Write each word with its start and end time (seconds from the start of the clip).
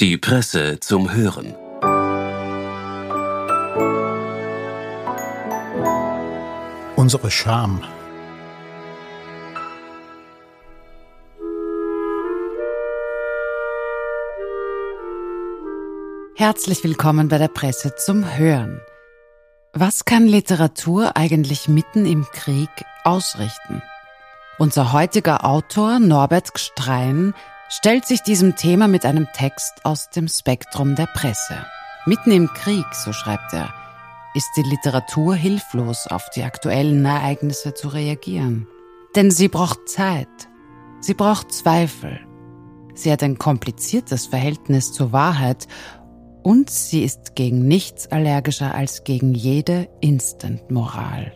Die 0.00 0.16
Presse 0.16 0.78
zum 0.78 1.12
Hören. 1.12 1.56
Unsere 6.94 7.32
Scham. 7.32 7.82
Herzlich 16.36 16.84
willkommen 16.84 17.26
bei 17.26 17.38
der 17.38 17.48
Presse 17.48 17.96
zum 17.96 18.36
Hören. 18.38 18.80
Was 19.72 20.04
kann 20.04 20.28
Literatur 20.28 21.16
eigentlich 21.16 21.66
mitten 21.66 22.06
im 22.06 22.24
Krieg 22.30 22.70
ausrichten? 23.02 23.82
Unser 24.58 24.92
heutiger 24.92 25.44
Autor 25.44 25.98
Norbert 25.98 26.54
Gstrein 26.54 27.34
stellt 27.68 28.06
sich 28.06 28.22
diesem 28.22 28.56
Thema 28.56 28.88
mit 28.88 29.04
einem 29.04 29.26
Text 29.32 29.84
aus 29.84 30.10
dem 30.10 30.28
Spektrum 30.28 30.94
der 30.94 31.06
Presse. 31.06 31.66
Mitten 32.06 32.30
im 32.30 32.48
Krieg, 32.48 32.86
so 32.92 33.12
schreibt 33.12 33.52
er, 33.52 33.72
ist 34.34 34.50
die 34.56 34.62
Literatur 34.62 35.34
hilflos, 35.34 36.06
auf 36.06 36.30
die 36.30 36.44
aktuellen 36.44 37.04
Ereignisse 37.04 37.74
zu 37.74 37.88
reagieren. 37.88 38.66
Denn 39.14 39.30
sie 39.30 39.48
braucht 39.48 39.88
Zeit, 39.88 40.28
sie 41.00 41.14
braucht 41.14 41.52
Zweifel, 41.52 42.20
sie 42.94 43.12
hat 43.12 43.22
ein 43.22 43.38
kompliziertes 43.38 44.26
Verhältnis 44.26 44.92
zur 44.92 45.12
Wahrheit 45.12 45.66
und 46.42 46.70
sie 46.70 47.02
ist 47.02 47.34
gegen 47.34 47.66
nichts 47.66 48.06
allergischer 48.10 48.74
als 48.74 49.04
gegen 49.04 49.34
jede 49.34 49.88
Instant-Moral. 50.00 51.32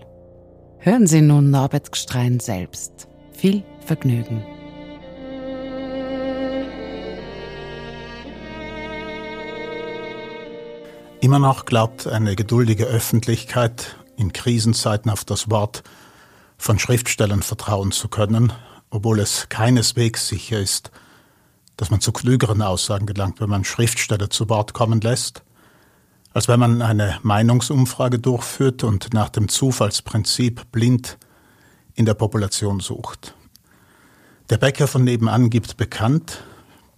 Hören 0.79 1.07
Sie 1.07 1.21
nun 1.21 1.51
Norbert 1.51 1.93
Gstrein 1.93 2.41
selbst. 2.41 3.07
Viel 3.31 3.63
Vergnügen. 3.87 4.43
Immer 11.23 11.39
noch 11.39 11.67
glaubt 11.67 12.09
eine 12.09 12.35
geduldige 12.35 12.87
Öffentlichkeit 12.87 13.95
in 14.17 14.33
Krisenzeiten 14.33 15.09
auf 15.09 15.25
das 15.25 15.49
Wort 15.53 15.85
von 16.59 16.81
Schriftstellern 16.81 17.45
vertrauen 17.45 17.93
zu 17.93 18.09
können, 18.09 18.53
obwohl 18.91 19.21
es 19.21 19.49
keineswegs 19.49 20.27
sicher 20.27 20.59
ist, 20.59 20.91
dass 21.77 21.93
man 21.93 22.01
zu 22.01 22.11
klügeren 22.11 22.61
Aussagen 22.61 23.07
gelangt, 23.07 23.41
wenn 23.41 23.49
man 23.49 23.63
Schriftsteller 23.63 24.31
zu 24.31 24.49
Wort 24.49 24.73
kommen 24.73 25.01
lässt, 25.01 25.45
als 26.33 26.49
wenn 26.49 26.59
man 26.59 26.83
eine 26.83 27.21
Meinungsumfrage 27.23 28.19
durchführt 28.19 28.83
und 28.83 29.15
nach 29.15 29.29
dem 29.29 29.47
Zufallsprinzip 29.47 30.73
blind 30.73 31.19
in 31.95 32.05
der 32.05 32.15
Population 32.15 32.81
sucht. 32.81 33.37
Der 34.51 34.59
Bäcker 34.59 34.89
von 34.89 35.05
nebenan 35.05 35.51
gibt 35.51 35.77
bekannt, 35.77 36.43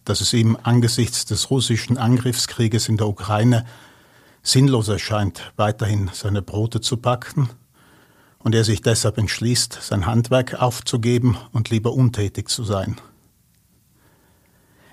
dass 0.06 0.22
es 0.22 0.32
ihm 0.32 0.56
angesichts 0.62 1.26
des 1.26 1.50
russischen 1.50 1.98
Angriffskrieges 1.98 2.88
in 2.88 2.96
der 2.96 3.06
Ukraine 3.06 3.66
sinnlos 4.44 4.88
erscheint, 4.88 5.52
weiterhin 5.56 6.10
seine 6.12 6.42
Brote 6.42 6.80
zu 6.80 6.98
backen 6.98 7.48
und 8.38 8.54
er 8.54 8.62
sich 8.62 8.82
deshalb 8.82 9.18
entschließt, 9.18 9.78
sein 9.80 10.06
Handwerk 10.06 10.62
aufzugeben 10.62 11.36
und 11.52 11.70
lieber 11.70 11.92
untätig 11.92 12.48
zu 12.48 12.62
sein. 12.62 12.96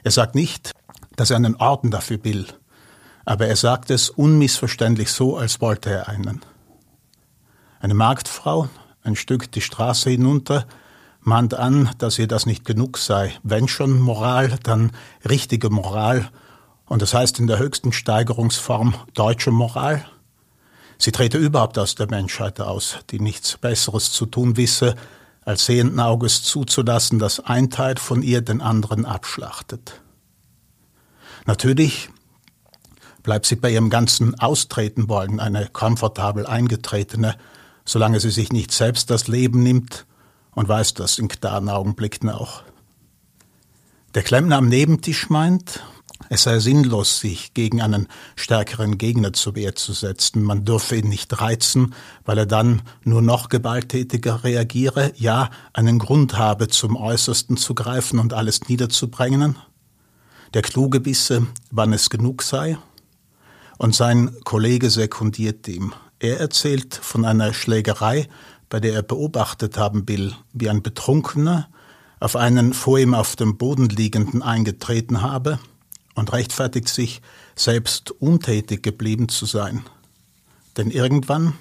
Er 0.04 0.12
sagt 0.12 0.34
nicht, 0.34 0.72
dass 1.18 1.30
er 1.30 1.36
einen 1.36 1.58
Orden 1.58 1.92
dafür 1.92 2.24
will, 2.24 2.48
aber 3.26 3.46
er 3.46 3.58
sagt 3.58 3.92
es 3.92 4.10
unmissverständlich 4.10 5.12
so, 5.12 5.38
als 5.38 5.62
wollte 5.62 5.92
er 5.92 6.08
einen. 6.08 6.42
Eine 7.82 7.94
Marktfrau, 7.94 8.70
ein 9.04 9.16
Stück 9.16 9.52
die 9.52 9.62
Straße 9.62 10.10
hinunter, 10.10 10.66
mahnt 11.20 11.54
an, 11.54 11.92
dass 11.98 12.18
ihr 12.18 12.28
das 12.28 12.46
nicht 12.46 12.66
genug 12.66 12.98
sei. 12.98 13.34
Wenn 13.44 13.68
schon 13.68 14.00
Moral, 14.00 14.58
dann 14.64 14.92
richtige 15.28 15.70
Moral 15.70 16.32
und 16.92 17.02
das 17.02 17.14
heißt 17.14 17.39
in 17.39 17.47
der 17.47 17.58
höchsten 17.58 17.94
Steigerungsform 17.94 18.94
deutsche 19.14 19.50
Moral. 19.50 20.06
Sie 20.97 21.14
trete 21.14 21.38
überhaupt 21.38 21.80
aus 21.80 21.95
der 21.95 22.09
Menschheit 22.09 22.59
aus, 22.59 22.97
die 23.11 23.22
nichts 23.22 23.58
Besseres 23.58 24.12
zu 24.12 24.25
tun 24.25 24.57
wisse, 24.57 24.96
als 25.46 25.66
sehenden 25.66 26.01
Auges 26.01 26.44
zuzulassen, 26.44 27.18
dass 27.18 27.40
ein 27.40 27.69
Teil 27.69 27.96
von 27.96 28.22
ihr 28.22 28.41
den 28.41 28.59
anderen 28.59 29.06
abschlachtet. 29.06 30.01
Natürlich 31.46 32.09
bleibt 33.24 33.46
sie 33.46 33.56
bei 33.56 33.72
ihrem 33.72 33.90
ganzen 33.90 34.38
Austreten 34.38 35.07
wollen 35.07 35.40
eine 35.40 35.68
komfortabel 35.68 36.46
eingetretene, 36.46 37.38
solange 37.85 38.19
sie 38.19 38.31
sich 38.31 38.51
nicht 38.51 38.74
selbst 38.74 39.09
das 39.09 39.30
Leben 39.30 39.63
nimmt 39.63 40.06
und 40.56 40.68
weiß 40.68 40.96
das 40.96 41.19
in 41.19 41.30
klaren 41.30 41.69
Augenblicken 41.69 42.30
auch. 42.30 42.63
Der 44.13 44.24
Klempner 44.24 44.57
am 44.57 44.68
Nebentisch 44.68 45.30
meint, 45.30 45.81
es 46.30 46.44
sei 46.44 46.59
sinnlos, 46.59 47.20
sich 47.20 47.54
gegen 47.54 47.82
einen 47.82 48.08
stärkeren 48.36 48.98
Gegner 48.98 49.34
zur 49.34 49.56
Wehr 49.56 49.76
zu 49.76 49.94
setzen. 49.94 50.44
Man 50.44 50.66
dürfe 50.66 50.96
ihn 50.96 51.09
nicht 51.09 51.42
reizen, 51.42 51.94
weil 52.26 52.38
er 52.38 52.46
dann 52.46 52.82
nur 53.04 53.22
noch 53.22 53.50
gewalttätiger 53.50 54.44
reagiere, 54.44 55.12
ja, 55.16 55.50
einen 55.74 56.00
Grund 56.00 56.38
habe, 56.38 56.68
zum 56.68 56.96
Äußersten 56.96 57.58
zu 57.58 57.76
greifen 57.76 58.20
und 58.20 58.34
alles 58.34 58.68
niederzubringen. 58.68 59.58
Der 60.54 60.62
Kluge 60.62 61.06
wisse, 61.06 61.48
wann 61.70 61.94
es 61.94 62.10
genug 62.10 62.44
sei. 62.44 62.78
Und 63.78 63.96
sein 63.96 64.36
Kollege 64.44 64.90
sekundiert 64.90 65.68
ihm. 65.68 65.94
Er 66.20 66.40
erzählt 66.40 66.96
von 66.96 67.26
einer 67.26 67.54
Schlägerei, 67.54 68.28
bei 68.70 68.80
der 68.80 68.94
er 68.94 69.04
beobachtet 69.04 69.78
haben 69.78 70.08
will, 70.08 70.34
wie 70.54 70.70
ein 70.70 70.81
Betrunkener 70.81 71.70
auf 72.20 72.36
einen 72.36 72.74
vor 72.74 73.00
ihm 73.00 73.16
auf 73.16 73.36
dem 73.36 73.58
Boden 73.58 73.90
liegenden 73.90 74.44
eingetreten 74.44 75.22
habe– 75.22 75.60
und 76.22 76.32
rechtfertigt 76.34 76.88
sich, 76.88 77.20
selbst 77.56 78.12
untätig 78.12 78.84
geblieben 78.84 79.28
zu 79.28 79.48
sein. 79.48 79.84
Denn 80.78 80.92
irgendwann 80.92 81.54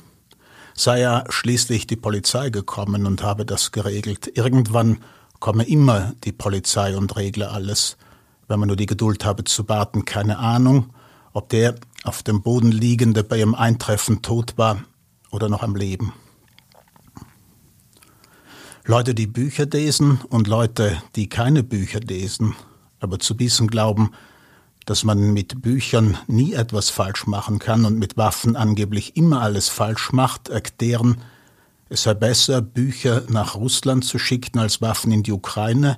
sei 0.75 1.01
ja 1.01 1.25
schließlich 1.31 1.87
die 1.87 1.97
Polizei 1.97 2.51
gekommen 2.51 3.07
und 3.07 3.23
habe 3.23 3.47
das 3.47 3.73
geregelt. 3.73 4.31
Irgendwann 4.37 4.99
komme 5.39 5.65
immer 5.65 6.13
die 6.25 6.33
Polizei 6.33 6.95
und 6.95 7.17
regle 7.17 7.51
alles, 7.51 7.97
wenn 8.49 8.61
man 8.61 8.67
nur 8.67 8.77
die 8.77 8.85
Geduld 8.85 9.25
habe 9.25 9.45
zu 9.45 9.67
warten. 9.71 10.05
Keine 10.05 10.39
Ahnung, 10.39 10.91
ob 11.33 11.49
der 11.49 11.77
auf 12.05 12.23
dem 12.23 12.43
Boden 12.43 12.71
liegende 12.71 13.25
bei 13.25 13.39
ihrem 13.39 13.55
Eintreffen 13.55 14.21
tot 14.21 14.59
war 14.59 14.85
oder 15.31 15.49
noch 15.49 15.63
am 15.63 15.75
Leben. 15.75 16.13
Leute, 18.85 19.15
die 19.15 19.27
Bücher 19.27 19.65
lesen 19.65 20.21
und 20.29 20.49
Leute, 20.49 21.03
die 21.17 21.31
keine 21.31 21.63
Bücher 21.63 22.01
lesen, 22.01 22.55
aber 23.01 23.19
zu 23.19 23.39
wissen 23.39 23.67
glauben, 23.67 24.11
dass 24.91 25.05
man 25.05 25.33
mit 25.33 25.63
Büchern 25.63 26.19
nie 26.27 26.53
etwas 26.53 26.91
falsch 26.91 27.29
machen 27.29 27.61
kann 27.61 27.85
und 27.85 28.01
mit 28.01 28.17
Waffen 28.17 28.57
angeblich 28.57 29.17
immer 29.17 29.41
alles 29.41 29.69
falsch 29.69 30.11
macht, 30.11 30.49
erklären, 30.49 31.19
es 31.89 32.03
sei 32.03 32.15
besser, 32.15 32.61
Bücher 32.61 33.23
nach 33.29 33.55
Russland 33.55 34.05
zu 34.05 34.19
schicken 34.19 34.59
als 34.59 34.83
Waffen 34.83 35.13
in 35.13 35.23
die 35.23 35.31
Ukraine 35.31 35.97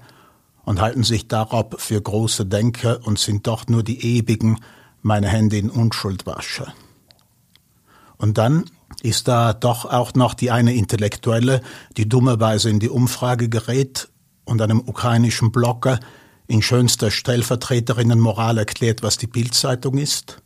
und 0.66 0.82
halten 0.82 1.04
sich 1.04 1.26
darauf 1.26 1.68
für 1.78 2.02
große 2.02 2.44
Denker 2.44 3.00
und 3.06 3.18
sind 3.18 3.46
doch 3.46 3.66
nur 3.66 3.82
die 3.82 4.18
ewigen, 4.18 4.60
meine 5.00 5.28
Hände 5.28 5.56
in 5.56 5.70
Unschuld 5.70 6.26
wasche. 6.26 6.70
Und 8.18 8.36
dann 8.36 8.66
ist 9.00 9.26
da 9.26 9.54
doch 9.54 9.86
auch 9.86 10.12
noch 10.12 10.34
die 10.34 10.50
eine 10.50 10.74
Intellektuelle, 10.74 11.62
die 11.96 12.10
dummerweise 12.10 12.68
in 12.68 12.78
die 12.78 12.90
Umfrage 12.90 13.48
gerät 13.48 14.10
und 14.44 14.60
einem 14.60 14.80
ukrainischen 14.80 15.50
Blogger 15.50 15.98
in 16.46 16.62
schönster 16.62 17.10
Stellvertreterinnenmoral 17.10 18.58
erklärt, 18.58 19.02
was 19.02 19.16
die 19.16 19.26
Bildzeitung 19.26 19.98
ist 19.98 20.42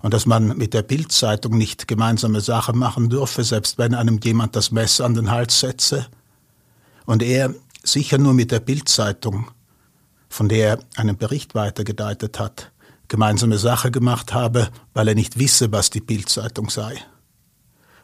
und 0.00 0.14
dass 0.14 0.26
man 0.26 0.56
mit 0.56 0.74
der 0.74 0.82
Bildzeitung 0.82 1.56
nicht 1.56 1.88
gemeinsame 1.88 2.40
Sache 2.40 2.72
machen 2.72 3.08
dürfe, 3.08 3.44
selbst 3.44 3.78
wenn 3.78 3.94
einem 3.94 4.20
jemand 4.22 4.54
das 4.56 4.70
Messer 4.70 5.04
an 5.04 5.14
den 5.14 5.30
Hals 5.30 5.60
setze. 5.60 6.06
Und 7.04 7.22
er 7.22 7.54
sicher 7.82 8.18
nur 8.18 8.34
mit 8.34 8.52
der 8.52 8.60
Bildzeitung, 8.60 9.50
von 10.28 10.48
der 10.48 10.68
er 10.68 10.78
einen 10.96 11.16
Bericht 11.16 11.54
weitergedeutet 11.54 12.38
hat, 12.38 12.70
gemeinsame 13.08 13.58
Sache 13.58 13.90
gemacht 13.90 14.34
habe, 14.34 14.68
weil 14.94 15.08
er 15.08 15.14
nicht 15.14 15.38
wisse, 15.38 15.72
was 15.72 15.90
die 15.90 16.00
Bildzeitung 16.00 16.70
sei. 16.70 16.96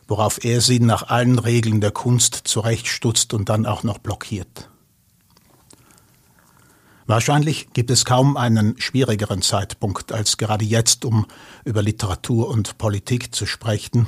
Worauf 0.09 0.45
er 0.45 0.61
sie 0.61 0.81
nach 0.81 1.09
allen 1.09 1.39
Regeln 1.39 1.81
der 1.81 1.93
Kunst 1.93 2.43
zurechtstutzt 2.45 3.35
und 3.35 3.49
dann 3.49 3.67
auch 3.67 3.83
noch 3.83 3.99
blockiert. 3.99 4.69
Wahrscheinlich 7.07 7.69
gibt 7.75 7.91
es 7.91 8.07
kaum 8.07 8.37
einen 8.39 8.81
schwierigeren 8.81 9.43
Zeitpunkt 9.43 10.11
als 10.11 10.39
gerade 10.39 10.65
jetzt, 10.65 11.05
um 11.05 11.27
über 11.65 11.83
Literatur 11.83 12.49
und 12.49 12.79
Politik 12.79 13.35
zu 13.35 13.45
sprechen, 13.45 14.07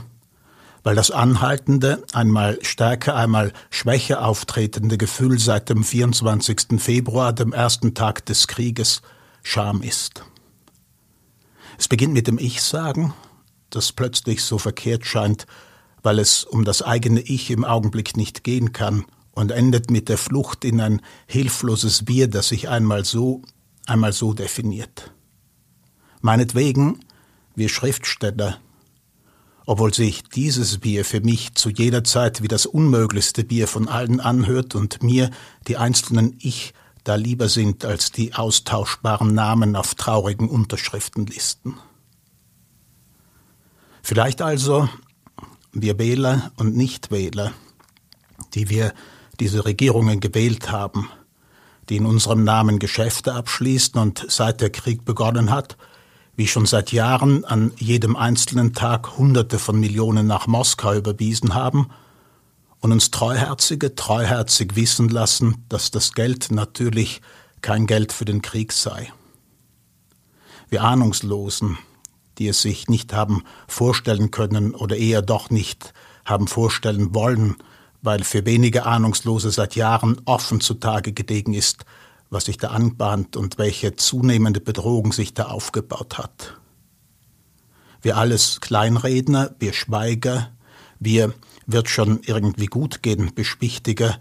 weil 0.82 0.96
das 0.96 1.10
anhaltende, 1.10 2.02
einmal 2.14 2.58
stärker, 2.62 3.14
einmal 3.14 3.52
schwächer 3.70 4.24
auftretende 4.24 4.96
Gefühl 4.96 5.38
seit 5.38 5.68
dem 5.68 5.84
24. 5.84 6.80
Februar, 6.80 7.34
dem 7.34 7.52
ersten 7.52 7.92
Tag 7.92 8.24
des 8.24 8.46
Krieges, 8.46 9.02
Scham 9.42 9.82
ist. 9.82 10.24
Es 11.78 11.88
beginnt 11.88 12.14
mit 12.14 12.26
dem 12.26 12.38
Ich-Sagen, 12.38 13.12
das 13.68 13.92
plötzlich 13.92 14.42
so 14.42 14.56
verkehrt 14.56 15.04
scheint, 15.04 15.46
weil 16.02 16.18
es 16.18 16.44
um 16.44 16.64
das 16.64 16.80
eigene 16.80 17.20
Ich 17.20 17.50
im 17.50 17.64
Augenblick 17.64 18.16
nicht 18.16 18.42
gehen 18.42 18.72
kann 18.72 19.04
und 19.36 19.52
endet 19.52 19.90
mit 19.90 20.08
der 20.08 20.16
Flucht 20.16 20.64
in 20.64 20.80
ein 20.80 21.02
hilfloses 21.26 22.08
Wir, 22.08 22.26
das 22.26 22.48
sich 22.48 22.70
einmal 22.70 23.04
so, 23.04 23.42
einmal 23.86 24.14
so 24.14 24.32
definiert. 24.32 25.12
Meinetwegen, 26.22 27.00
wir 27.54 27.68
Schriftsteller, 27.68 28.58
obwohl 29.66 29.92
sich 29.92 30.22
dieses 30.22 30.78
Bier 30.78 31.04
für 31.04 31.20
mich 31.20 31.54
zu 31.54 31.68
jeder 31.68 32.02
Zeit 32.02 32.42
wie 32.42 32.48
das 32.48 32.64
unmöglichste 32.64 33.44
Bier 33.44 33.68
von 33.68 33.88
allen 33.88 34.20
anhört 34.20 34.74
und 34.74 35.02
mir 35.02 35.30
die 35.68 35.76
einzelnen 35.76 36.36
Ich 36.40 36.72
da 37.04 37.14
lieber 37.14 37.50
sind 37.50 37.84
als 37.84 38.10
die 38.10 38.34
austauschbaren 38.34 39.34
Namen 39.34 39.76
auf 39.76 39.94
traurigen 39.94 40.48
Unterschriftenlisten. 40.48 41.74
Vielleicht 44.02 44.40
also 44.40 44.88
wir 45.72 45.98
Wähler 45.98 46.52
und 46.56 46.74
Nichtwähler, 46.74 47.52
die 48.54 48.70
wir 48.70 48.94
diese 49.36 49.64
Regierungen 49.64 50.20
gewählt 50.20 50.70
haben, 50.70 51.10
die 51.88 51.96
in 51.96 52.06
unserem 52.06 52.44
Namen 52.44 52.78
Geschäfte 52.78 53.34
abschließen 53.34 54.00
und 54.00 54.24
seit 54.28 54.60
der 54.60 54.70
Krieg 54.70 55.04
begonnen 55.04 55.50
hat, 55.50 55.76
wie 56.36 56.46
schon 56.46 56.66
seit 56.66 56.92
Jahren 56.92 57.44
an 57.44 57.72
jedem 57.76 58.16
einzelnen 58.16 58.74
Tag 58.74 59.16
Hunderte 59.16 59.58
von 59.58 59.80
Millionen 59.80 60.26
nach 60.26 60.46
Moskau 60.46 60.94
überwiesen 60.94 61.54
haben 61.54 61.88
und 62.80 62.92
uns 62.92 63.10
Treuherzige 63.10 63.94
treuherzig 63.94 64.76
wissen 64.76 65.08
lassen, 65.08 65.64
dass 65.68 65.90
das 65.90 66.12
Geld 66.12 66.50
natürlich 66.50 67.22
kein 67.62 67.86
Geld 67.86 68.12
für 68.12 68.26
den 68.26 68.42
Krieg 68.42 68.72
sei. 68.72 69.12
Wir 70.68 70.82
Ahnungslosen, 70.82 71.78
die 72.38 72.48
es 72.48 72.60
sich 72.60 72.88
nicht 72.88 73.12
haben 73.14 73.44
vorstellen 73.66 74.30
können 74.30 74.74
oder 74.74 74.96
eher 74.96 75.22
doch 75.22 75.48
nicht 75.48 75.94
haben 76.24 76.48
vorstellen 76.48 77.14
wollen, 77.14 77.56
weil 78.06 78.22
für 78.22 78.46
wenige 78.46 78.86
Ahnungslose 78.86 79.50
seit 79.50 79.74
Jahren 79.74 80.22
offen 80.26 80.60
zutage 80.60 81.12
gelegen 81.12 81.54
ist, 81.54 81.84
was 82.30 82.44
sich 82.44 82.56
da 82.56 82.68
anbahnt 82.68 83.36
und 83.36 83.58
welche 83.58 83.96
zunehmende 83.96 84.60
Bedrohung 84.60 85.12
sich 85.12 85.34
da 85.34 85.46
aufgebaut 85.46 86.16
hat. 86.16 86.54
Wir 88.02 88.16
alles 88.16 88.60
Kleinredner, 88.60 89.56
wir 89.58 89.72
Schweiger, 89.72 90.52
wir 91.00 91.34
wird 91.66 91.90
schon 91.90 92.20
irgendwie 92.24 92.66
gut 92.66 93.02
gehen, 93.02 93.34
Beschwichtiger, 93.34 94.20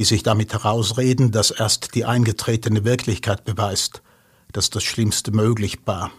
die 0.00 0.04
sich 0.04 0.24
damit 0.24 0.52
herausreden, 0.52 1.30
dass 1.30 1.52
erst 1.52 1.94
die 1.94 2.04
eingetretene 2.04 2.84
Wirklichkeit 2.84 3.44
beweist, 3.44 4.02
dass 4.50 4.70
das 4.70 4.82
Schlimmste 4.82 5.30
möglich 5.30 5.78
war, 5.84 6.10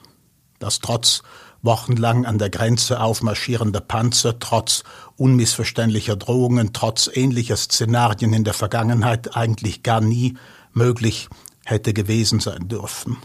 dass 0.59 0.79
trotz 0.79 1.23
wochenlang 1.65 2.25
an 2.25 2.37
der 2.37 2.49
Grenze 2.49 2.99
aufmarschierender 2.99 3.81
Panzer, 3.81 4.39
trotz 4.39 4.83
unmissverständlicher 5.17 6.15
Drohungen, 6.15 6.73
trotz 6.73 7.09
ähnlicher 7.13 7.57
Szenarien 7.57 8.33
in 8.33 8.43
der 8.43 8.53
Vergangenheit 8.53 9.35
eigentlich 9.35 9.83
gar 9.83 10.01
nie 10.01 10.37
möglich 10.73 11.29
hätte 11.65 11.93
gewesen 11.93 12.39
sein 12.39 12.67
dürfen. 12.67 13.17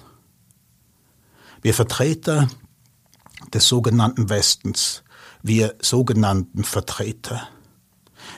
Wir 1.62 1.74
Vertreter 1.74 2.48
des 3.52 3.68
sogenannten 3.68 4.30
Westens, 4.30 5.02
wir 5.42 5.74
sogenannten 5.80 6.64
Vertreter, 6.64 7.48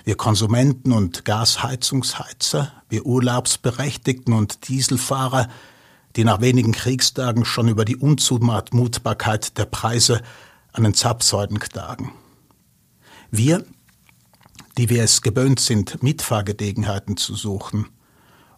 wir 0.04 0.16
Konsumenten 0.16 0.92
und 0.92 1.24
Gasheizungsheizer, 1.24 2.72
wir 2.88 3.06
Urlaubsberechtigten 3.06 4.34
und 4.34 4.68
Dieselfahrer, 4.68 5.48
die 6.16 6.24
nach 6.24 6.40
wenigen 6.40 6.72
Kriegstagen 6.72 7.44
schon 7.44 7.68
über 7.68 7.84
die 7.84 7.96
Unzumutbarkeit 7.96 9.56
der 9.58 9.64
Preise 9.64 10.20
an 10.72 10.84
den 10.84 10.94
Zapfsäulen 10.94 11.58
klagen. 11.58 12.12
Wir, 13.30 13.64
die 14.78 14.88
wir 14.88 15.02
es 15.02 15.22
gewöhnt 15.22 15.60
sind, 15.60 16.02
Mitfahrgelegenheiten 16.02 17.16
zu 17.16 17.34
suchen 17.34 17.88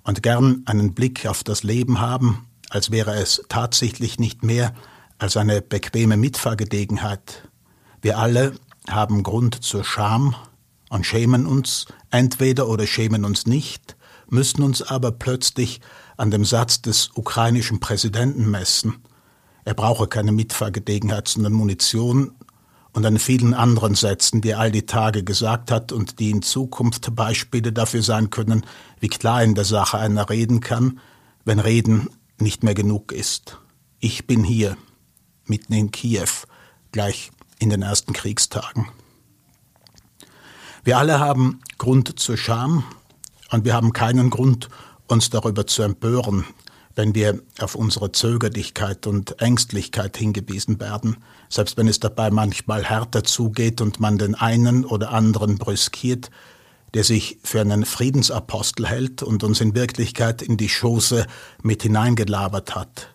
und 0.02 0.22
gern 0.22 0.62
einen 0.66 0.94
Blick 0.94 1.26
auf 1.26 1.44
das 1.44 1.62
Leben 1.62 2.00
haben, 2.00 2.46
als 2.70 2.90
wäre 2.90 3.14
es 3.14 3.42
tatsächlich 3.48 4.18
nicht 4.18 4.42
mehr 4.42 4.74
als 5.18 5.36
eine 5.36 5.62
bequeme 5.62 6.16
Mitfahrgelegenheit. 6.16 7.48
Wir 8.02 8.18
alle 8.18 8.54
haben 8.88 9.22
Grund 9.22 9.62
zur 9.62 9.84
Scham 9.84 10.34
und 10.90 11.06
schämen 11.06 11.46
uns 11.46 11.86
entweder 12.10 12.68
oder 12.68 12.86
schämen 12.86 13.24
uns 13.24 13.46
nicht, 13.46 13.96
müssen 14.34 14.62
uns 14.62 14.82
aber 14.82 15.12
plötzlich 15.12 15.80
an 16.16 16.30
dem 16.30 16.44
Satz 16.44 16.82
des 16.82 17.10
ukrainischen 17.14 17.80
Präsidenten 17.80 18.50
messen. 18.50 18.96
Er 19.64 19.74
brauche 19.74 20.08
keine 20.08 20.32
Mitfahrgelegenheit, 20.32 21.28
sondern 21.28 21.54
Munition 21.54 22.32
und 22.92 23.06
an 23.06 23.18
vielen 23.18 23.54
anderen 23.54 23.94
Sätzen, 23.94 24.40
die 24.40 24.50
er 24.50 24.60
all 24.60 24.70
die 24.70 24.86
Tage 24.86 25.24
gesagt 25.24 25.70
hat 25.70 25.90
und 25.90 26.20
die 26.20 26.30
in 26.30 26.42
Zukunft 26.42 27.14
Beispiele 27.16 27.72
dafür 27.72 28.02
sein 28.02 28.30
können, 28.30 28.66
wie 29.00 29.08
klar 29.08 29.42
in 29.42 29.54
der 29.54 29.64
Sache 29.64 29.98
einer 29.98 30.28
reden 30.28 30.60
kann, 30.60 31.00
wenn 31.44 31.58
Reden 31.58 32.08
nicht 32.38 32.62
mehr 32.62 32.74
genug 32.74 33.12
ist. 33.12 33.58
Ich 34.00 34.26
bin 34.26 34.44
hier, 34.44 34.76
mitten 35.46 35.72
in 35.72 35.90
Kiew, 35.90 36.28
gleich 36.92 37.30
in 37.58 37.70
den 37.70 37.82
ersten 37.82 38.12
Kriegstagen. 38.12 38.88
Wir 40.84 40.98
alle 40.98 41.18
haben 41.18 41.60
Grund 41.78 42.18
zur 42.18 42.36
Scham 42.36 42.84
und 43.50 43.64
wir 43.64 43.74
haben 43.74 43.92
keinen 43.92 44.30
Grund, 44.30 44.68
uns 45.06 45.30
darüber 45.30 45.66
zu 45.66 45.82
empören, 45.82 46.44
wenn 46.94 47.14
wir 47.14 47.40
auf 47.58 47.74
unsere 47.74 48.12
Zögerlichkeit 48.12 49.06
und 49.06 49.40
Ängstlichkeit 49.40 50.16
hingewiesen 50.16 50.80
werden, 50.80 51.16
selbst 51.48 51.76
wenn 51.76 51.88
es 51.88 52.00
dabei 52.00 52.30
manchmal 52.30 52.84
härter 52.84 53.24
zugeht 53.24 53.80
und 53.80 54.00
man 54.00 54.18
den 54.18 54.34
einen 54.34 54.84
oder 54.84 55.10
anderen 55.10 55.58
brüskiert, 55.58 56.30
der 56.94 57.02
sich 57.02 57.38
für 57.42 57.60
einen 57.60 57.84
Friedensapostel 57.84 58.86
hält 58.86 59.22
und 59.22 59.42
uns 59.42 59.60
in 59.60 59.74
Wirklichkeit 59.74 60.42
in 60.42 60.56
die 60.56 60.68
Schoße 60.68 61.26
mit 61.62 61.82
hineingelabert 61.82 62.76
hat, 62.76 63.08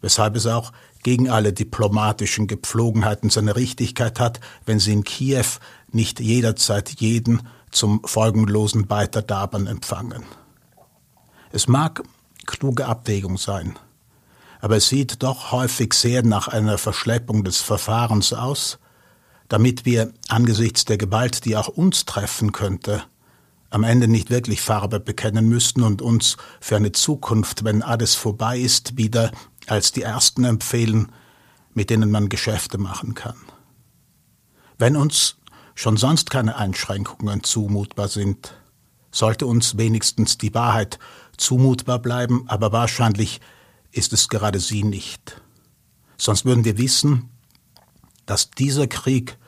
weshalb 0.00 0.34
es 0.34 0.46
auch 0.46 0.72
gegen 1.04 1.30
alle 1.30 1.52
diplomatischen 1.52 2.48
Gepflogenheiten 2.48 3.30
seine 3.30 3.54
Richtigkeit 3.54 4.18
hat, 4.18 4.40
wenn 4.66 4.80
sie 4.80 4.92
in 4.92 5.04
Kiew 5.04 5.46
nicht 5.92 6.20
jederzeit 6.20 7.00
jeden 7.00 7.42
zum 7.70 8.02
folgenlosen 8.04 8.88
Weiterdabern 8.90 9.66
empfangen. 9.66 10.24
Es 11.52 11.68
mag 11.68 12.02
kluge 12.46 12.86
Abwägung 12.86 13.38
sein, 13.38 13.78
aber 14.60 14.76
es 14.76 14.88
sieht 14.88 15.22
doch 15.22 15.52
häufig 15.52 15.94
sehr 15.94 16.22
nach 16.22 16.48
einer 16.48 16.78
Verschleppung 16.78 17.44
des 17.44 17.60
Verfahrens 17.60 18.32
aus, 18.32 18.78
damit 19.48 19.84
wir 19.84 20.12
angesichts 20.28 20.84
der 20.84 20.98
Gewalt, 20.98 21.44
die 21.44 21.56
auch 21.56 21.68
uns 21.68 22.04
treffen 22.04 22.52
könnte, 22.52 23.02
am 23.70 23.84
Ende 23.84 24.08
nicht 24.08 24.30
wirklich 24.30 24.60
Farbe 24.60 25.00
bekennen 25.00 25.48
müssten 25.48 25.82
und 25.82 26.02
uns 26.02 26.36
für 26.60 26.76
eine 26.76 26.92
Zukunft, 26.92 27.64
wenn 27.64 27.82
alles 27.82 28.14
vorbei 28.14 28.58
ist, 28.58 28.96
wieder 28.96 29.30
als 29.66 29.92
die 29.92 30.02
Ersten 30.02 30.44
empfehlen, 30.44 31.12
mit 31.72 31.90
denen 31.90 32.10
man 32.10 32.28
Geschäfte 32.28 32.78
machen 32.78 33.14
kann. 33.14 33.36
Wenn 34.78 34.96
uns 34.96 35.36
schon 35.74 35.96
sonst 35.96 36.30
keine 36.30 36.56
Einschränkungen 36.56 37.42
zumutbar 37.42 38.08
sind, 38.08 38.54
sollte 39.10 39.46
uns 39.46 39.76
wenigstens 39.76 40.38
die 40.38 40.54
Wahrheit 40.54 40.98
zumutbar 41.36 41.98
bleiben, 41.98 42.44
aber 42.48 42.72
wahrscheinlich 42.72 43.40
ist 43.92 44.12
es 44.12 44.28
gerade 44.28 44.60
sie 44.60 44.84
nicht. 44.84 45.40
Sonst 46.16 46.44
würden 46.44 46.64
wir 46.64 46.78
wissen, 46.78 47.30
dass 48.26 48.50
dieser 48.50 48.86
Krieg 48.86 49.38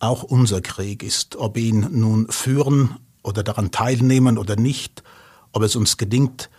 auch 0.00 0.22
unser 0.22 0.60
Krieg 0.60 1.02
ist, 1.02 1.36
ob 1.36 1.56
wir 1.56 1.62
ihn 1.62 1.88
nun 1.92 2.28
führen 2.30 2.96
oder 3.22 3.42
daran 3.42 3.70
teilnehmen 3.70 4.38
oder 4.38 4.56
nicht, 4.56 5.02
ob 5.52 5.62
es 5.62 5.76
uns 5.76 5.96
gelingt, 5.96 6.50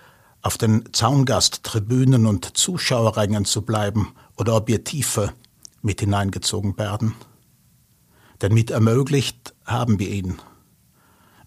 auf 0.41 0.57
den 0.57 0.83
Zaungasttribünen 0.93 2.25
und 2.25 2.57
Zuschauerrängen 2.57 3.45
zu 3.45 3.61
bleiben 3.61 4.13
oder 4.37 4.55
ob 4.55 4.67
wir 4.67 4.83
tiefer 4.83 5.33
mit 5.81 5.99
hineingezogen 5.99 6.77
werden. 6.77 7.15
Denn 8.41 8.53
mit 8.53 8.71
ermöglicht 8.71 9.53
haben 9.65 9.99
wir 9.99 10.09
ihn. 10.09 10.39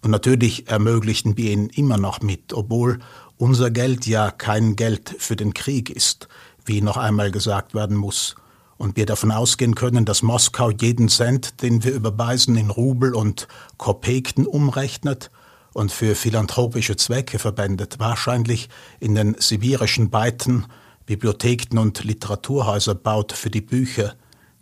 Und 0.01 0.11
natürlich 0.11 0.67
ermöglichten 0.67 1.37
wir 1.37 1.51
ihn 1.51 1.67
immer 1.69 1.97
noch 1.97 2.21
mit, 2.21 2.53
obwohl 2.53 2.99
unser 3.37 3.71
Geld 3.71 4.05
ja 4.05 4.31
kein 4.31 4.75
Geld 4.75 5.15
für 5.17 5.35
den 5.35 5.53
Krieg 5.53 5.89
ist, 5.89 6.27
wie 6.65 6.81
noch 6.81 6.97
einmal 6.97 7.31
gesagt 7.31 7.73
werden 7.73 7.97
muss, 7.97 8.35
und 8.77 8.97
wir 8.97 9.05
davon 9.05 9.31
ausgehen 9.31 9.75
können, 9.75 10.03
dass 10.03 10.23
Moskau 10.23 10.69
jeden 10.69 11.07
Cent, 11.07 11.61
den 11.61 11.83
wir 11.83 11.93
überweisen, 11.93 12.57
in 12.57 12.69
Rubel 12.69 13.13
und 13.13 13.47
Kopeken 13.77 14.45
umrechnet 14.45 15.31
und 15.73 15.91
für 15.91 16.15
philanthropische 16.15 16.95
Zwecke 16.97 17.39
verwendet, 17.39 17.99
wahrscheinlich 17.99 18.69
in 18.99 19.15
den 19.15 19.35
sibirischen 19.39 20.09
Beiten 20.09 20.65
Bibliotheken 21.05 21.79
und 21.79 22.03
Literaturhäuser 22.03 22.95
baut 22.95 23.31
für 23.31 23.49
die 23.49 23.61
Bücher, 23.61 24.15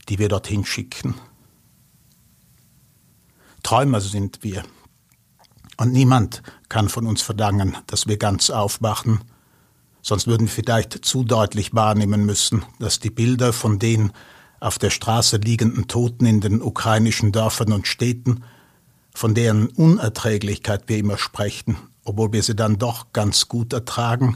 die 0.09 0.19
wir 0.19 0.29
dorthin 0.29 0.65
schicken. 0.65 1.15
Träumer 3.71 4.01
sind 4.01 4.43
wir, 4.43 4.63
und 5.77 5.93
niemand 5.93 6.43
kann 6.67 6.89
von 6.89 7.07
uns 7.07 7.21
verlangen, 7.21 7.77
dass 7.87 8.05
wir 8.05 8.17
ganz 8.17 8.49
aufwachen, 8.49 9.21
sonst 10.01 10.27
würden 10.27 10.47
wir 10.47 10.53
vielleicht 10.53 11.05
zu 11.05 11.23
deutlich 11.23 11.73
wahrnehmen 11.73 12.25
müssen, 12.25 12.65
dass 12.79 12.99
die 12.99 13.11
Bilder 13.11 13.53
von 13.53 13.79
den 13.79 14.11
auf 14.59 14.77
der 14.77 14.89
Straße 14.89 15.37
liegenden 15.37 15.87
Toten 15.87 16.25
in 16.25 16.41
den 16.41 16.61
ukrainischen 16.61 17.31
Dörfern 17.31 17.71
und 17.71 17.87
Städten, 17.87 18.43
von 19.15 19.35
deren 19.35 19.67
Unerträglichkeit 19.67 20.89
wir 20.89 20.97
immer 20.97 21.17
sprechen, 21.17 21.77
obwohl 22.03 22.33
wir 22.33 22.43
sie 22.43 22.57
dann 22.57 22.77
doch 22.77 23.13
ganz 23.13 23.47
gut 23.47 23.71
ertragen, 23.71 24.35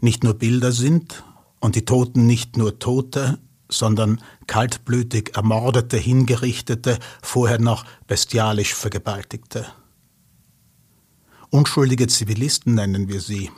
nicht 0.00 0.24
nur 0.24 0.34
Bilder 0.34 0.72
sind, 0.72 1.22
und 1.60 1.76
die 1.76 1.84
Toten 1.84 2.26
nicht 2.26 2.56
nur 2.56 2.80
Tote, 2.80 3.38
sondern 3.70 4.20
kaltblütig 4.46 5.36
ermordete, 5.36 5.96
hingerichtete, 5.96 6.98
vorher 7.22 7.60
noch 7.60 7.84
bestialisch 8.06 8.74
vergewaltigte. 8.74 9.66
Unschuldige 11.50 12.06
Zivilisten 12.06 12.74
nennen 12.74 13.08
wir 13.08 13.20
sie, 13.20 13.50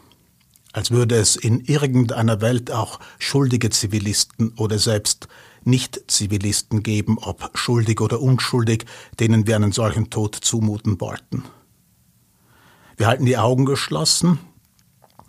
als 0.72 0.90
würde 0.90 1.16
es 1.16 1.36
in 1.36 1.60
irgendeiner 1.60 2.40
Welt 2.40 2.70
auch 2.70 3.00
schuldige 3.18 3.70
Zivilisten 3.70 4.52
oder 4.56 4.78
selbst 4.78 5.28
Nicht-Zivilisten 5.64 6.82
geben, 6.82 7.18
ob 7.18 7.50
schuldig 7.58 8.00
oder 8.00 8.20
unschuldig, 8.20 8.86
denen 9.20 9.46
wir 9.46 9.56
einen 9.56 9.72
solchen 9.72 10.08
Tod 10.08 10.34
zumuten 10.34 11.00
wollten. 11.00 11.44
Wir 12.96 13.06
halten 13.06 13.26
die 13.26 13.38
Augen 13.38 13.66
geschlossen, 13.66 14.38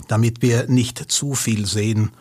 damit 0.07 0.41
wir 0.41 0.67
nicht 0.67 1.11
zu 1.11 1.33
viel 1.33 1.65
sehen 1.65 2.11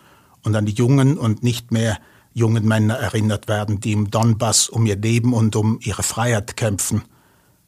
und 0.43 0.57
an 0.57 0.67
die 0.67 0.73
jungen 0.73 1.19
und 1.19 1.43
nicht 1.43 1.71
mehr 1.71 1.99
jungen 2.35 2.67
Männer 2.67 2.95
erinnert 2.95 3.49
werden, 3.49 3.81
die 3.81 3.93
im 3.93 4.11
Donbass 4.11 4.69
um 4.69 4.87
ihr 4.87 4.97
Leben 4.97 5.33
und 5.33 5.57
um 5.57 5.79
ihre 5.81 6.03
Freiheit 6.03 6.57
kämpfen, 6.57 7.03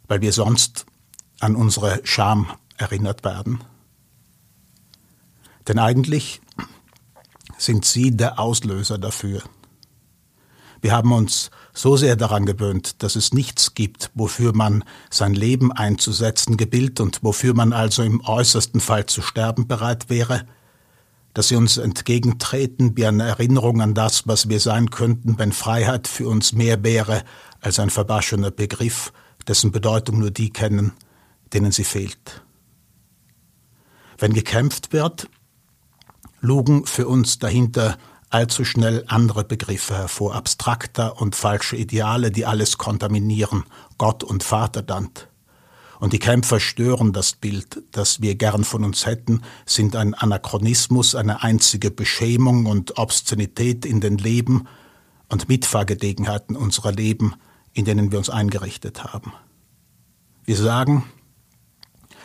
weil 0.09 0.21
wir 0.21 0.33
sonst 0.33 0.87
an 1.41 1.57
unsere 1.57 2.01
Scham 2.05 2.47
erinnert 2.77 3.25
werden. 3.25 3.61
Denn 5.69 5.79
eigentlich 5.79 6.41
sind 7.59 7.85
sie 7.85 8.17
der 8.17 8.39
Auslöser 8.39 8.99
dafür. 8.99 9.43
Wir 10.81 10.93
haben 10.93 11.13
uns 11.13 11.51
so 11.73 11.97
sehr 11.97 12.15
daran 12.15 12.45
gewöhnt, 12.45 13.03
dass 13.03 13.17
es 13.17 13.33
nichts 13.33 13.75
gibt, 13.75 14.11
wofür 14.15 14.55
man 14.55 14.85
sein 15.09 15.35
Leben 15.35 15.73
einzusetzen 15.73 16.57
gebildet 16.59 17.01
und 17.01 17.23
wofür 17.23 17.55
man 17.55 17.73
also 17.73 18.03
im 18.03 18.21
äußersten 18.21 18.81
Fall 18.81 19.07
zu 19.07 19.23
sterben 19.23 19.67
bereit 19.67 20.11
wäre, 20.11 20.47
dass 21.35 21.49
sie 21.49 21.57
uns 21.57 21.77
entgegentreten 21.77 22.97
wie 22.97 23.07
eine 23.07 23.25
Erinnerung 23.25 23.83
an 23.83 23.95
das, 23.95 24.27
was 24.27 24.49
wir 24.49 24.61
sein 24.61 24.91
könnten, 24.91 25.39
wenn 25.39 25.53
Freiheit 25.53 26.09
für 26.09 26.29
uns 26.29 26.53
mehr 26.53 26.83
wäre 26.85 27.25
als 27.61 27.81
ein 27.81 27.91
verwaschener 27.91 28.53
Begriff, 28.53 29.13
dessen 29.47 29.73
Bedeutung 29.73 30.21
nur 30.21 30.31
die 30.31 30.51
kennen, 30.51 30.93
denen 31.53 31.73
sie 31.73 31.85
fehlt. 31.85 32.43
Wenn 34.17 34.33
gekämpft 34.33 34.93
wird, 34.93 35.29
lugen 36.41 36.87
für 36.87 37.09
uns 37.09 37.39
dahinter 37.41 37.99
allzu 38.31 38.65
schnell 38.65 39.05
andere 39.07 39.45
Begriffe 39.45 39.95
hervor, 39.95 40.35
abstrakter 40.35 41.21
und 41.21 41.37
falsche 41.37 41.77
Ideale, 41.77 42.31
die 42.31 42.47
alles 42.47 42.79
kontaminieren, 42.79 43.65
Gott 43.99 44.25
und 44.25 44.43
Vaterland. 44.43 45.29
Und 46.05 46.13
die 46.13 46.19
Kämpfer 46.19 46.61
stören 46.61 47.15
das 47.15 47.33
Bild, 47.33 47.83
das 47.93 48.21
wir 48.21 48.35
gern 48.35 48.65
von 48.65 48.85
uns 48.85 49.07
hätten, 49.07 49.41
sind 49.65 49.97
ein 49.97 50.13
Anachronismus, 50.13 51.15
eine 51.15 51.43
einzige 51.43 51.91
Beschämung 51.91 52.67
und 52.67 52.99
Obszönität 52.99 53.87
in 53.87 54.03
den 54.03 54.19
Leben 54.19 54.69
und 55.31 55.49
Mitfahrgelegenheiten 55.49 56.57
unserer 56.57 56.93
Leben, 56.93 57.37
in 57.73 57.87
denen 57.87 58.13
wir 58.13 58.19
uns 58.19 58.29
eingerichtet 58.29 59.03
haben. 59.03 59.33
Wir 60.45 60.59
sagen, 60.59 61.11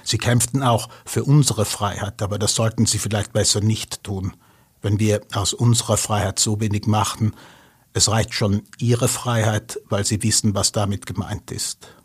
sie 0.04 0.18
kämpften 0.18 0.62
auch 0.62 0.90
für 1.06 1.24
unsere 1.24 1.64
Freiheit, 1.64 2.22
aber 2.22 2.38
das 2.38 2.56
sollten 2.56 2.86
sie 2.86 3.00
vielleicht 3.00 3.32
besser 3.32 3.62
nicht 3.62 4.04
tun, 4.04 4.34
wenn 4.82 5.00
wir 5.00 5.22
aus 5.32 5.54
unserer 5.54 5.96
Freiheit 5.96 6.38
so 6.40 6.60
wenig 6.60 6.86
machten. 6.86 7.32
Es 7.94 8.10
reicht 8.10 8.34
schon 8.34 8.64
ihre 8.78 9.08
Freiheit, 9.08 9.80
weil 9.88 10.06
sie 10.06 10.22
wissen, 10.22 10.54
was 10.54 10.74
damit 10.74 11.06
gemeint 11.06 11.50
ist. 11.52 11.96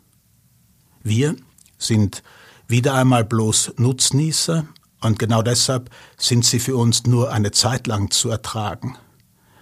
Wir 1.03 1.35
sind 1.77 2.23
wieder 2.67 2.93
einmal 2.95 3.23
bloß 3.23 3.73
Nutznießer 3.77 4.65
und 5.01 5.19
genau 5.19 5.41
deshalb 5.41 5.89
sind 6.17 6.45
sie 6.45 6.59
für 6.59 6.75
uns 6.77 7.05
nur 7.05 7.31
eine 7.31 7.51
Zeit 7.51 7.87
lang 7.87 8.11
zu 8.11 8.29
ertragen. 8.29 8.97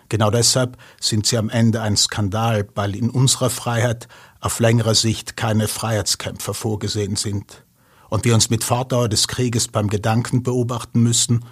Genau 0.09 0.29
deshalb 0.29 0.77
sind 1.01 1.25
sie 1.25 1.37
am 1.37 1.49
Ende 1.49 1.81
ein 1.81 1.97
Skandal, 1.97 2.67
weil 2.75 2.95
in 2.95 3.09
unserer 3.09 3.49
Freiheit 3.49 4.07
auf 4.41 4.59
längere 4.59 4.95
Sicht 4.95 5.37
keine 5.37 5.67
Freiheitskämpfer 5.67 6.53
vorgesehen 6.53 7.15
sind 7.15 7.63
und 8.09 8.25
wir 8.25 8.35
uns 8.35 8.49
mit 8.49 8.63
Fortdauer 8.63 9.09
des 9.09 9.27
Krieges 9.27 9.67
beim 9.67 9.87
Gedanken 9.87 10.43
beobachten 10.43 11.01
müssen, 11.01 11.45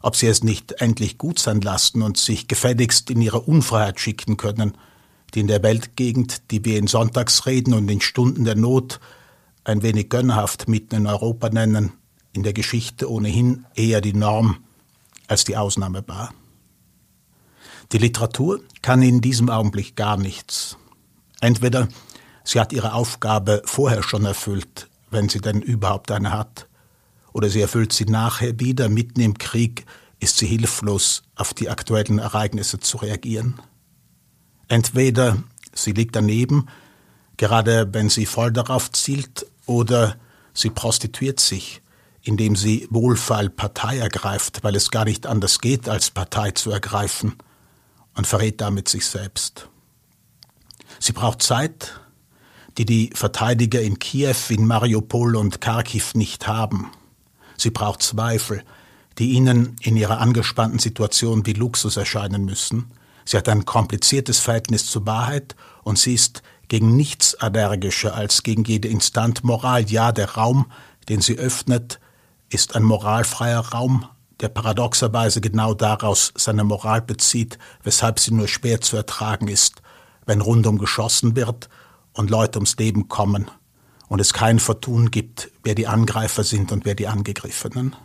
ob 0.00 0.16
sie 0.16 0.28
es 0.28 0.42
nicht 0.42 0.80
endlich 0.80 1.18
gut 1.18 1.38
sein 1.38 1.60
lassen 1.60 2.02
und 2.02 2.16
sich 2.16 2.48
gefälligst 2.48 3.10
in 3.10 3.20
ihre 3.20 3.40
Unfreiheit 3.40 4.00
schicken 4.00 4.36
können, 4.36 4.78
die 5.34 5.40
in 5.40 5.46
der 5.46 5.62
Weltgegend, 5.62 6.50
die 6.50 6.64
wir 6.64 6.78
in 6.78 6.86
Sonntagsreden 6.86 7.74
und 7.74 7.88
in 7.90 8.00
Stunden 8.00 8.44
der 8.44 8.56
Not 8.56 8.98
ein 9.66 9.82
wenig 9.82 10.08
gönnerhaft 10.08 10.68
mitten 10.68 10.94
in 10.94 11.06
Europa 11.06 11.48
nennen, 11.48 11.92
in 12.32 12.44
der 12.44 12.52
Geschichte 12.52 13.10
ohnehin 13.10 13.66
eher 13.74 14.00
die 14.00 14.12
Norm 14.12 14.58
als 15.26 15.44
die 15.44 15.56
Ausnahme 15.56 16.06
war. 16.06 16.32
Die 17.90 17.98
Literatur 17.98 18.60
kann 18.80 19.02
in 19.02 19.20
diesem 19.20 19.50
Augenblick 19.50 19.96
gar 19.96 20.16
nichts. 20.16 20.76
Entweder 21.40 21.88
sie 22.44 22.60
hat 22.60 22.72
ihre 22.72 22.92
Aufgabe 22.92 23.62
vorher 23.64 24.04
schon 24.04 24.24
erfüllt, 24.24 24.88
wenn 25.10 25.28
sie 25.28 25.40
denn 25.40 25.62
überhaupt 25.62 26.12
eine 26.12 26.30
hat, 26.30 26.68
oder 27.32 27.48
sie 27.48 27.60
erfüllt 27.60 27.92
sie 27.92 28.06
nachher 28.06 28.58
wieder, 28.60 28.88
mitten 28.88 29.20
im 29.20 29.36
Krieg 29.36 29.84
ist 30.20 30.38
sie 30.38 30.46
hilflos, 30.46 31.22
auf 31.34 31.52
die 31.52 31.68
aktuellen 31.68 32.18
Ereignisse 32.18 32.78
zu 32.78 32.98
reagieren. 32.98 33.60
Entweder 34.68 35.42
sie 35.74 35.92
liegt 35.92 36.16
daneben, 36.16 36.68
gerade 37.36 37.92
wenn 37.92 38.08
sie 38.08 38.26
voll 38.26 38.52
darauf 38.52 38.90
zielt, 38.92 39.46
oder 39.66 40.16
sie 40.54 40.70
prostituiert 40.70 41.40
sich, 41.40 41.82
indem 42.22 42.56
sie 42.56 42.88
wohlfeil 42.90 43.50
Partei 43.50 43.98
ergreift, 43.98 44.64
weil 44.64 44.74
es 44.74 44.90
gar 44.90 45.04
nicht 45.04 45.26
anders 45.26 45.60
geht, 45.60 45.88
als 45.88 46.10
Partei 46.10 46.52
zu 46.52 46.70
ergreifen, 46.70 47.36
und 48.14 48.26
verrät 48.26 48.60
damit 48.60 48.88
sich 48.88 49.06
selbst. 49.06 49.68
Sie 50.98 51.12
braucht 51.12 51.42
Zeit, 51.42 52.00
die 52.78 52.86
die 52.86 53.10
Verteidiger 53.14 53.80
in 53.80 53.98
Kiew, 53.98 54.36
in 54.48 54.66
Mariupol 54.66 55.36
und 55.36 55.60
Kharkiv 55.60 56.14
nicht 56.14 56.46
haben. 56.46 56.90
Sie 57.56 57.70
braucht 57.70 58.02
Zweifel, 58.02 58.62
die 59.18 59.30
ihnen 59.30 59.76
in 59.80 59.96
ihrer 59.96 60.20
angespannten 60.20 60.78
Situation 60.78 61.46
wie 61.46 61.54
Luxus 61.54 61.96
erscheinen 61.96 62.44
müssen. 62.44 62.90
Sie 63.24 63.36
hat 63.36 63.48
ein 63.48 63.64
kompliziertes 63.64 64.38
Verhältnis 64.38 64.86
zur 64.86 65.06
Wahrheit 65.06 65.56
und 65.84 65.98
sie 65.98 66.14
ist 66.14 66.42
gegen 66.68 66.96
nichts 66.96 67.34
allergischer 67.34 68.14
als 68.14 68.42
gegen 68.42 68.64
jede 68.64 68.88
Instant 68.88 69.44
Moral. 69.44 69.88
Ja, 69.90 70.12
der 70.12 70.34
Raum, 70.34 70.66
den 71.08 71.20
sie 71.20 71.38
öffnet, 71.38 72.00
ist 72.48 72.76
ein 72.76 72.82
moralfreier 72.82 73.60
Raum, 73.60 74.06
der 74.40 74.48
paradoxerweise 74.48 75.40
genau 75.40 75.74
daraus 75.74 76.32
seine 76.36 76.64
Moral 76.64 77.02
bezieht, 77.02 77.58
weshalb 77.82 78.18
sie 78.20 78.32
nur 78.32 78.48
schwer 78.48 78.80
zu 78.80 78.96
ertragen 78.96 79.48
ist, 79.48 79.82
wenn 80.26 80.40
rundum 80.40 80.78
geschossen 80.78 81.36
wird 81.36 81.68
und 82.12 82.30
Leute 82.30 82.58
ums 82.58 82.76
Leben 82.76 83.08
kommen 83.08 83.50
und 84.08 84.20
es 84.20 84.32
kein 84.32 84.58
Vertun 84.58 85.10
gibt, 85.10 85.50
wer 85.62 85.74
die 85.74 85.86
Angreifer 85.86 86.44
sind 86.44 86.72
und 86.72 86.84
wer 86.84 86.94
die 86.94 87.08
Angegriffenen. 87.08 87.96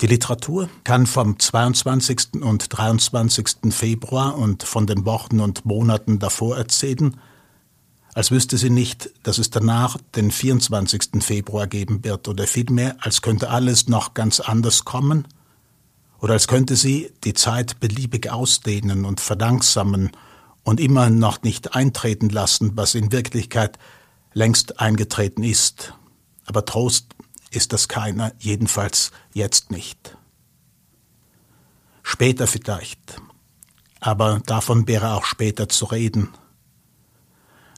Die 0.00 0.06
Literatur 0.08 0.68
kann 0.82 1.06
vom 1.06 1.38
22. 1.38 2.42
und 2.42 2.66
23. 2.76 3.72
Februar 3.72 4.36
und 4.36 4.64
von 4.64 4.86
den 4.86 5.06
Wochen 5.06 5.38
und 5.38 5.64
Monaten 5.64 6.18
davor 6.18 6.56
erzählen, 6.56 7.16
als 8.12 8.30
wüsste 8.30 8.58
sie 8.58 8.70
nicht, 8.70 9.10
dass 9.22 9.38
es 9.38 9.50
danach 9.50 9.96
den 10.16 10.30
24. 10.30 11.22
Februar 11.22 11.66
geben 11.66 12.04
wird 12.04 12.28
oder 12.28 12.46
vielmehr, 12.46 12.96
als 13.00 13.22
könnte 13.22 13.50
alles 13.50 13.88
noch 13.88 14.14
ganz 14.14 14.40
anders 14.40 14.84
kommen 14.84 15.26
oder 16.20 16.34
als 16.34 16.48
könnte 16.48 16.74
sie 16.74 17.10
die 17.22 17.34
Zeit 17.34 17.78
beliebig 17.80 18.30
ausdehnen 18.30 19.04
und 19.04 19.20
verlangsamen 19.20 20.10
und 20.64 20.80
immer 20.80 21.10
noch 21.10 21.42
nicht 21.42 21.74
eintreten 21.74 22.30
lassen, 22.30 22.72
was 22.76 22.94
in 22.94 23.12
Wirklichkeit 23.12 23.78
längst 24.32 24.80
eingetreten 24.80 25.44
ist. 25.44 25.92
Aber 26.46 26.64
Trost 26.64 27.14
ist 27.54 27.72
das 27.72 27.88
keiner, 27.88 28.32
jedenfalls 28.38 29.10
jetzt 29.32 29.70
nicht. 29.70 30.16
Später 32.02 32.46
vielleicht, 32.46 33.20
aber 34.00 34.40
davon 34.46 34.86
wäre 34.86 35.14
auch 35.14 35.24
später 35.24 35.68
zu 35.68 35.86
reden. 35.86 36.28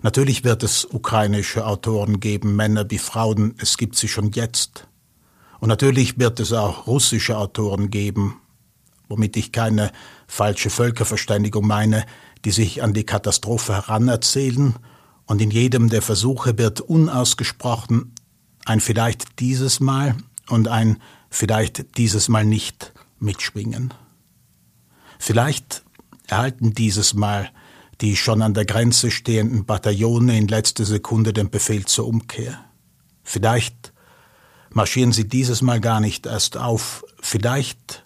Natürlich 0.03 0.45
wird 0.45 0.63
es 0.63 0.85
ukrainische 0.85 1.67
Autoren 1.67 2.21
geben, 2.21 2.57
Männer 2.57 2.91
wie 2.91 2.99
Frauen, 2.99 3.55
es 3.59 3.77
gibt 3.77 3.97
sie 3.97 4.09
schon 4.09 4.33
jetzt. 4.33 4.89
Und 5.61 5.69
natürlich 5.69 6.19
wird 6.19 6.41
es 6.41 6.53
auch 6.53 6.87
russische 6.87 7.39
Autoren 7.39 7.91
geben, 7.91 8.41
womit 9.09 9.37
ich 9.37 9.53
keine 9.53 9.93
falsche 10.27 10.71
Völkerverständigung 10.71 11.67
meine, 11.67 12.05
die 12.45 12.51
sich 12.51 12.83
an 12.83 12.93
die 12.93 13.05
Katastrophe 13.05 13.75
heranerzählen, 13.75 14.75
und 15.29 15.43
in 15.43 15.51
jedem 15.51 15.89
der 15.89 16.03
Versuche 16.03 16.57
wird 16.57 16.81
unausgesprochen 16.81 18.15
ein 18.67 18.81
vielleicht 18.81 19.41
dieses 19.41 19.81
Mal 19.81 20.17
und 20.49 20.69
ein 20.69 20.99
vielleicht 21.31 21.97
dieses 21.97 22.29
Mal 22.29 22.45
nicht 22.45 22.93
mitschwingen. 23.19 23.95
Vielleicht 25.19 25.83
erhalten 26.27 26.75
dieses 26.75 27.15
Mal 27.15 27.51
die 28.03 28.17
schon 28.17 28.43
an 28.43 28.53
der 28.53 28.67
Grenze 28.67 29.11
stehenden 29.11 29.65
Bataillone 29.65 30.37
in 30.37 30.49
letzter 30.49 30.85
Sekunde 30.85 31.33
den 31.33 31.49
Befehl 31.49 31.87
zur 31.87 32.07
Umkehr. 32.07 32.63
Vielleicht 33.23 33.95
marschieren 34.71 35.13
sie 35.13 35.27
dieses 35.27 35.63
Mal 35.63 35.81
gar 35.81 36.01
nicht 36.01 36.27
erst 36.27 36.59
auf. 36.59 37.05
Vielleicht, 37.23 38.05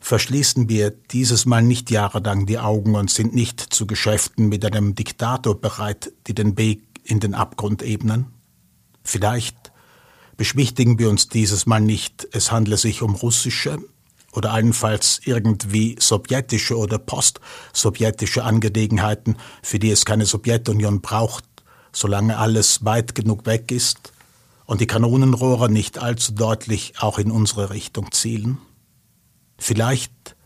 verschließen 0.00 0.68
wir 0.68 0.90
dieses 0.90 1.46
Mal 1.46 1.62
nicht 1.62 1.92
jahrelang 1.92 2.46
die 2.46 2.58
Augen 2.58 2.96
und 2.96 3.08
sind 3.08 3.34
nicht 3.34 3.60
zu 3.60 3.86
Geschäften 3.86 4.48
mit 4.48 4.64
einem 4.64 4.96
Diktator 4.96 5.60
bereit, 5.60 6.12
die 6.26 6.34
den 6.34 6.58
Weg 6.58 6.82
in 7.04 7.20
den 7.20 7.34
Abgrund 7.34 7.82
ebnen? 7.82 8.26
Vielleicht 9.04 9.72
beschwichtigen 10.36 10.98
wir 10.98 11.10
uns 11.10 11.28
dieses 11.28 11.66
Mal 11.66 11.80
nicht, 11.80 12.26
es 12.32 12.50
handle 12.50 12.76
sich 12.76 13.02
um 13.02 13.14
russische 13.14 13.78
oder 14.32 14.52
allenfalls 14.52 15.20
irgendwie 15.24 15.96
sowjetische 15.98 16.76
oder 16.76 16.98
postsowjetische 16.98 18.42
Angelegenheiten, 18.42 19.36
für 19.62 19.78
die 19.78 19.90
es 19.90 20.04
keine 20.04 20.26
Sowjetunion 20.26 21.00
braucht, 21.00 21.44
solange 21.92 22.38
alles 22.38 22.84
weit 22.84 23.14
genug 23.14 23.46
weg 23.46 23.70
ist 23.70 24.12
und 24.66 24.80
die 24.80 24.86
Kanonenrohre 24.86 25.70
nicht 25.70 25.98
allzu 25.98 26.32
deutlich 26.32 26.94
auch 26.98 27.18
in 27.18 27.30
unsere 27.30 27.70
Richtung 27.70 28.10
zielen? 28.10 28.58
Vielleicht 29.58 30.36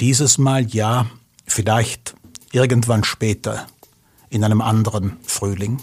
dieses 0.00 0.38
Mal 0.38 0.66
ja, 0.66 1.06
vielleicht 1.46 2.14
irgendwann 2.52 3.04
später, 3.04 3.66
in 4.30 4.44
einem 4.44 4.62
anderen 4.62 5.18
Frühling. 5.26 5.78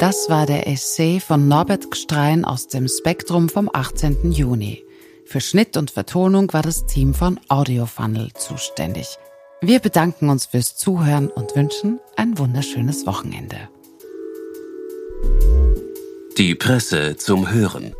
Das 0.00 0.30
war 0.30 0.46
der 0.46 0.66
Essay 0.66 1.20
von 1.20 1.46
Norbert 1.46 1.90
Gstrein 1.90 2.46
aus 2.46 2.68
dem 2.68 2.88
Spektrum 2.88 3.50
vom 3.50 3.68
18. 3.70 4.32
Juni. 4.32 4.82
Für 5.26 5.42
Schnitt 5.42 5.76
und 5.76 5.90
Vertonung 5.90 6.50
war 6.54 6.62
das 6.62 6.86
Team 6.86 7.12
von 7.12 7.38
Audiofunnel 7.48 8.32
zuständig. 8.32 9.18
Wir 9.60 9.78
bedanken 9.78 10.30
uns 10.30 10.46
fürs 10.46 10.74
Zuhören 10.74 11.28
und 11.28 11.54
wünschen 11.54 12.00
ein 12.16 12.38
wunderschönes 12.38 13.04
Wochenende. 13.04 13.68
Die 16.38 16.54
Presse 16.54 17.16
zum 17.18 17.50
Hören. 17.50 17.94